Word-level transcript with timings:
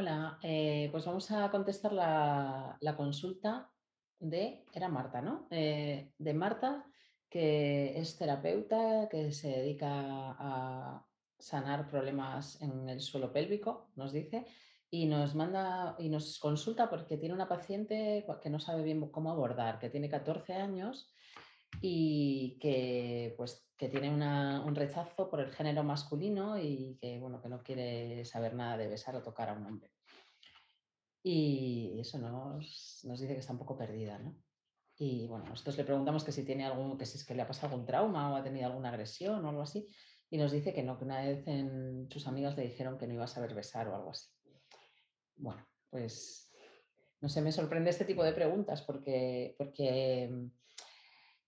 Hola, 0.00 0.38
eh, 0.44 0.88
pues 0.92 1.06
vamos 1.06 1.28
a 1.32 1.50
contestar 1.50 1.92
la, 1.92 2.94
consulta 2.96 3.68
de, 4.20 4.64
era 4.72 4.88
Marta, 4.88 5.20
¿no? 5.20 5.48
Eh, 5.50 6.12
de 6.16 6.34
Marta, 6.34 6.86
que 7.28 7.98
es 7.98 8.16
terapeuta, 8.16 9.08
que 9.10 9.32
se 9.32 9.48
dedica 9.48 9.88
a 9.90 11.04
sanar 11.36 11.88
problemas 11.88 12.62
en 12.62 12.88
el 12.88 13.00
suelo 13.00 13.32
pélvico, 13.32 13.90
nos 13.96 14.12
dice, 14.12 14.46
y 14.88 15.06
nos 15.06 15.34
manda 15.34 15.96
y 15.98 16.10
nos 16.10 16.38
consulta 16.38 16.88
porque 16.88 17.16
tiene 17.16 17.34
una 17.34 17.48
paciente 17.48 18.24
que 18.40 18.50
no 18.50 18.60
sabe 18.60 18.84
bien 18.84 19.00
cómo 19.10 19.32
abordar, 19.32 19.80
que 19.80 19.90
tiene 19.90 20.08
14 20.08 20.52
años 20.54 21.12
y 21.80 22.58
que 22.60 23.34
pues 23.36 23.68
que 23.76 23.88
tiene 23.88 24.10
un 24.10 24.74
rechazo 24.74 25.30
por 25.30 25.40
el 25.40 25.52
género 25.52 25.84
masculino 25.84 26.58
y 26.58 26.98
que 27.00 27.18
bueno 27.20 27.40
que 27.40 27.48
no 27.48 27.62
quiere 27.62 28.24
saber 28.24 28.54
nada 28.54 28.76
de 28.76 28.88
besar 28.88 29.14
o 29.16 29.22
tocar 29.22 29.48
a 29.48 29.52
un 29.52 29.66
hombre. 29.66 29.90
Y 31.22 31.98
eso 32.00 32.18
nos, 32.18 33.00
nos 33.04 33.20
dice 33.20 33.34
que 33.34 33.40
está 33.40 33.52
un 33.52 33.58
poco 33.58 33.76
perdida, 33.76 34.18
¿no? 34.18 34.34
Y 34.98 35.28
bueno, 35.28 35.44
nosotros 35.46 35.76
le 35.76 35.84
preguntamos 35.84 36.24
que 36.24 36.32
si 36.32 36.44
tiene 36.44 36.64
algún, 36.64 36.98
que 36.98 37.06
si 37.06 37.18
es 37.18 37.24
que 37.24 37.34
le 37.34 37.42
ha 37.42 37.46
pasado 37.46 37.72
algún 37.72 37.86
trauma 37.86 38.32
o 38.32 38.36
ha 38.36 38.42
tenido 38.42 38.66
alguna 38.66 38.88
agresión 38.88 39.44
o 39.44 39.48
algo 39.48 39.62
así, 39.62 39.86
y 40.30 40.38
nos 40.38 40.50
dice 40.50 40.74
que 40.74 40.82
no, 40.82 40.98
que 40.98 41.04
una 41.04 41.22
vez 41.22 41.46
en, 41.46 42.08
sus 42.10 42.26
amigas 42.26 42.56
le 42.56 42.64
dijeron 42.64 42.98
que 42.98 43.06
no 43.06 43.14
iba 43.14 43.24
a 43.24 43.28
saber 43.28 43.54
besar 43.54 43.88
o 43.88 43.94
algo 43.94 44.10
así. 44.10 44.28
Bueno, 45.36 45.64
pues 45.88 46.52
no 47.20 47.28
sé, 47.28 47.40
me 47.40 47.52
sorprende 47.52 47.90
este 47.90 48.04
tipo 48.04 48.24
de 48.24 48.32
preguntas 48.32 48.82
porque, 48.82 49.54
porque 49.56 50.50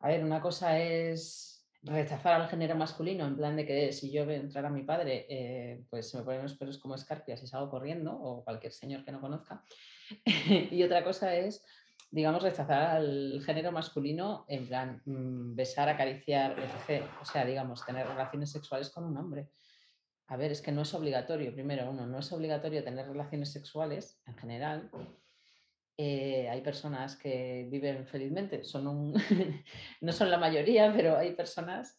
a 0.00 0.08
ver, 0.08 0.24
una 0.24 0.40
cosa 0.40 0.78
es 0.78 1.66
rechazar 1.82 2.40
al 2.40 2.48
género 2.48 2.76
masculino, 2.76 3.26
en 3.26 3.36
plan 3.36 3.56
de 3.56 3.66
que 3.66 3.92
si 3.92 4.10
yo 4.10 4.26
veo 4.26 4.40
entrar 4.40 4.66
a 4.66 4.70
mi 4.70 4.82
padre, 4.82 5.26
eh, 5.28 5.84
pues 5.90 6.10
se 6.10 6.18
me 6.18 6.24
ponen 6.24 6.42
los 6.42 6.54
pelos 6.54 6.78
como 6.78 6.94
escarpias 6.94 7.42
y 7.42 7.46
salgo 7.46 7.70
corriendo, 7.70 8.12
o 8.12 8.44
cualquier 8.44 8.72
señor 8.72 9.04
que 9.04 9.12
no 9.12 9.20
conozca. 9.20 9.62
y 10.70 10.82
otra 10.82 11.04
cosa 11.04 11.34
es, 11.34 11.64
digamos, 12.10 12.42
rechazar 12.42 12.96
al 12.96 13.42
género 13.44 13.72
masculino, 13.72 14.44
en 14.48 14.66
plan 14.66 15.02
mm, 15.04 15.54
besar, 15.54 15.88
acariciar, 15.88 16.56
etc. 16.58 17.04
O 17.20 17.24
sea, 17.24 17.44
digamos, 17.44 17.84
tener 17.84 18.06
relaciones 18.06 18.50
sexuales 18.50 18.90
con 18.90 19.04
un 19.04 19.16
hombre. 19.16 19.48
A 20.26 20.36
ver, 20.36 20.52
es 20.52 20.60
que 20.60 20.72
no 20.72 20.82
es 20.82 20.92
obligatorio, 20.94 21.54
primero, 21.54 21.90
uno, 21.90 22.06
no 22.06 22.18
es 22.18 22.30
obligatorio 22.32 22.84
tener 22.84 23.08
relaciones 23.08 23.50
sexuales 23.50 24.20
en 24.26 24.36
general, 24.36 24.90
eh, 26.00 26.48
hay 26.48 26.60
personas 26.60 27.16
que 27.16 27.66
viven 27.68 28.06
felizmente, 28.06 28.62
son 28.62 28.86
un, 28.86 29.12
no 30.00 30.12
son 30.12 30.30
la 30.30 30.38
mayoría, 30.38 30.92
pero 30.94 31.16
hay 31.16 31.34
personas 31.34 31.98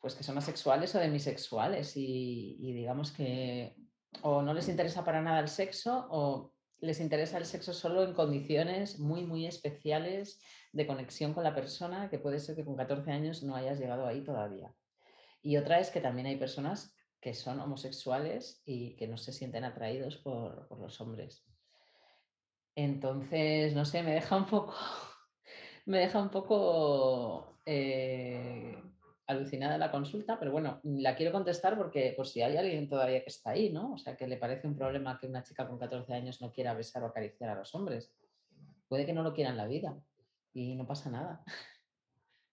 pues 0.00 0.14
que 0.14 0.24
son 0.24 0.36
asexuales 0.36 0.94
o 0.94 0.98
demisexuales 0.98 1.96
y, 1.96 2.56
y 2.60 2.72
digamos 2.72 3.12
que 3.12 3.76
o 4.22 4.42
no 4.42 4.52
les 4.52 4.68
interesa 4.68 5.04
para 5.04 5.22
nada 5.22 5.40
el 5.40 5.48
sexo 5.48 6.08
o 6.10 6.52
les 6.80 7.00
interesa 7.00 7.38
el 7.38 7.44
sexo 7.44 7.72
solo 7.72 8.02
en 8.02 8.14
condiciones 8.14 8.98
muy, 8.98 9.24
muy 9.24 9.46
especiales 9.46 10.40
de 10.72 10.86
conexión 10.86 11.34
con 11.34 11.44
la 11.44 11.54
persona, 11.54 12.08
que 12.08 12.18
puede 12.18 12.40
ser 12.40 12.56
que 12.56 12.64
con 12.64 12.76
14 12.76 13.10
años 13.12 13.42
no 13.42 13.54
hayas 13.54 13.78
llegado 13.78 14.06
ahí 14.06 14.22
todavía. 14.22 14.74
Y 15.42 15.56
otra 15.56 15.78
es 15.78 15.90
que 15.90 16.00
también 16.00 16.26
hay 16.26 16.36
personas 16.36 16.94
que 17.20 17.34
son 17.34 17.60
homosexuales 17.60 18.62
y 18.64 18.96
que 18.96 19.06
no 19.06 19.16
se 19.16 19.32
sienten 19.32 19.64
atraídos 19.64 20.16
por, 20.16 20.66
por 20.68 20.80
los 20.80 21.00
hombres. 21.00 21.44
Entonces, 22.74 23.74
no 23.74 23.84
sé, 23.84 24.02
me 24.02 24.14
deja 24.14 24.36
un 24.36 24.46
poco, 24.46 24.74
me 25.86 25.98
deja 25.98 26.20
un 26.20 26.30
poco 26.30 27.58
eh, 27.66 28.82
alucinada 29.26 29.78
la 29.78 29.90
consulta, 29.90 30.38
pero 30.38 30.50
bueno, 30.50 30.80
la 30.82 31.14
quiero 31.14 31.32
contestar 31.32 31.76
porque 31.76 32.14
por 32.16 32.26
si 32.26 32.42
hay 32.42 32.56
alguien 32.56 32.88
todavía 32.88 33.22
que 33.22 33.28
está 33.28 33.50
ahí, 33.50 33.70
¿no? 33.70 33.92
O 33.92 33.98
sea, 33.98 34.16
que 34.16 34.26
le 34.26 34.36
parece 34.36 34.66
un 34.66 34.76
problema 34.76 35.18
que 35.18 35.26
una 35.26 35.42
chica 35.42 35.68
con 35.68 35.78
14 35.78 36.14
años 36.14 36.40
no 36.40 36.52
quiera 36.52 36.74
besar 36.74 37.02
o 37.02 37.06
acariciar 37.06 37.50
a 37.50 37.54
los 37.54 37.74
hombres. 37.74 38.12
Puede 38.88 39.06
que 39.06 39.12
no 39.12 39.22
lo 39.22 39.34
quiera 39.34 39.50
en 39.50 39.56
la 39.56 39.66
vida 39.66 39.96
y 40.52 40.74
no 40.74 40.86
pasa 40.86 41.10
nada. 41.10 41.44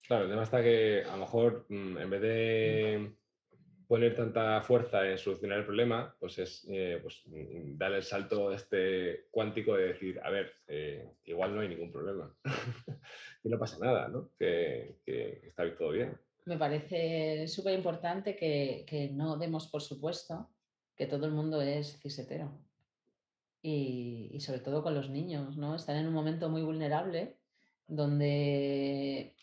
Claro, 0.01 0.25
el 0.25 0.29
tema 0.29 0.43
está 0.43 0.61
que 0.61 1.03
a 1.03 1.13
lo 1.13 1.17
mejor 1.17 1.65
mm, 1.69 1.97
en 1.97 2.09
vez 2.09 2.21
de 2.21 3.15
poner 3.87 4.15
tanta 4.15 4.61
fuerza 4.61 5.07
en 5.09 5.17
solucionar 5.17 5.59
el 5.59 5.65
problema, 5.65 6.13
pues 6.19 6.37
es 6.39 6.67
eh, 6.69 6.99
pues, 7.01 7.23
mm, 7.25 7.77
dar 7.77 7.93
el 7.93 8.03
salto 8.03 8.51
este 8.51 9.27
cuántico 9.31 9.75
de 9.75 9.87
decir, 9.87 10.19
a 10.23 10.29
ver, 10.29 10.51
eh, 10.67 11.13
igual 11.25 11.55
no 11.55 11.61
hay 11.61 11.69
ningún 11.69 11.91
problema, 11.91 12.35
y 13.43 13.49
no 13.49 13.57
pasa 13.57 13.77
nada, 13.79 14.09
¿no? 14.09 14.29
Que, 14.37 14.97
que 15.05 15.41
está 15.47 15.63
todo 15.75 15.91
bien. 15.91 16.17
Me 16.45 16.57
parece 16.57 17.47
súper 17.47 17.73
importante 17.73 18.35
que, 18.35 18.85
que 18.87 19.09
no 19.09 19.37
demos 19.37 19.67
por 19.67 19.81
supuesto 19.81 20.49
que 20.95 21.05
todo 21.05 21.25
el 21.25 21.31
mundo 21.31 21.61
es 21.61 21.99
cisetero. 21.99 22.57
Y, 23.61 24.29
y 24.33 24.39
sobre 24.39 24.59
todo 24.59 24.83
con 24.83 24.95
los 24.95 25.09
niños, 25.09 25.57
¿no? 25.57 25.75
Están 25.75 25.97
en 25.97 26.07
un 26.07 26.13
momento 26.13 26.49
muy 26.49 26.61
vulnerable 26.61 27.37
donde 27.87 29.35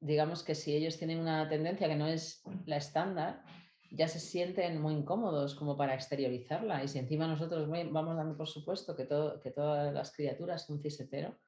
digamos 0.00 0.42
que 0.42 0.54
si 0.54 0.74
ellos 0.74 0.96
tienen 0.96 1.18
una 1.18 1.48
tendencia 1.48 1.88
que 1.88 1.96
no 1.96 2.06
es 2.06 2.42
la 2.66 2.76
estándar, 2.76 3.44
ya 3.90 4.06
se 4.06 4.20
sienten 4.20 4.80
muy 4.80 4.94
incómodos 4.94 5.54
como 5.54 5.76
para 5.76 5.94
exteriorizarla. 5.94 6.82
Y 6.84 6.88
si 6.88 6.98
encima 6.98 7.26
nosotros 7.26 7.68
vamos 7.68 8.16
dando 8.16 8.36
por 8.36 8.48
supuesto 8.48 8.96
que, 8.96 9.04
todas 9.04 9.92
las 9.92 10.12
criaturas 10.12 10.66
son 10.66 10.80
cisetero, 10.80 11.38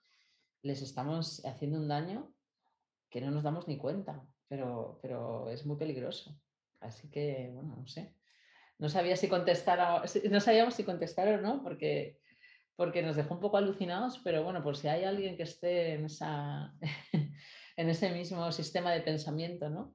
les 0.63 0.83
estamos 0.83 1.45
haciendo 1.45 1.79
un 1.79 1.89
daño 1.89 2.33
que 3.11 3.21
no 3.21 3.31
nos 3.31 3.45
damos 3.45 3.69
ni 3.69 3.79
cuenta, 3.79 4.25
pero, 4.49 5.49
es 5.51 5.65
muy 5.65 5.77
peligroso. 5.77 6.37
Así 6.81 7.09
que, 7.11 7.51
bueno, 7.53 7.77
no 7.77 7.87
sé. 7.87 8.15
No 8.79 8.89
sabía 8.89 9.17
si 9.17 9.29
contestar, 9.29 10.03
no 10.31 10.41
sabíamos 10.41 10.75
si 10.75 10.83
contestar 10.83 11.29
o 11.29 11.41
no, 11.41 11.63
porque, 11.63 12.19
nos 12.77 13.15
dejó 13.15 13.35
un 13.35 13.41
poco 13.41 13.57
alucinados, 13.57 14.21
pero 14.25 14.43
bueno, 14.43 14.65
por 14.65 14.77
si 14.77 14.89
hay 14.89 15.05
alguien 15.05 15.37
que 15.37 15.45
esté 15.45 15.95
en 15.95 16.07
ese 17.77 18.11
mismo 18.13 18.51
sistema 18.51 18.91
de 18.91 19.03
pensamiento, 19.03 19.71
¿no? 19.71 19.95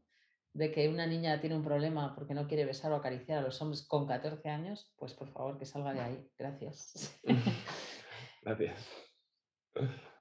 De 0.57 0.71
que 0.71 0.89
una 0.89 1.05
niña 1.05 1.39
tiene 1.39 1.55
un 1.55 1.63
problema 1.63 2.15
porque 2.15 2.33
no 2.33 2.47
quiere 2.47 2.65
besar 2.65 2.91
o 2.91 2.95
acariciar 2.95 3.37
a 3.37 3.41
los 3.43 3.61
hombres 3.61 3.85
con 3.87 4.07
14 4.07 4.49
años, 4.49 4.91
pues 4.97 5.13
por 5.13 5.31
favor 5.31 5.59
que 5.59 5.67
salga 5.67 5.93
de 5.93 6.01
ahí. 6.01 6.31
Gracias. 6.35 7.15
Gracias. 8.41 8.87